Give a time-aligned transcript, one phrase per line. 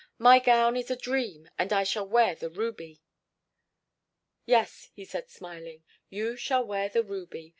[0.17, 3.03] My gown is a dream and I shall wear the ruby."
[4.47, 5.83] "Yes," he said smiling.
[6.09, 7.49] "You shall wear the ruby.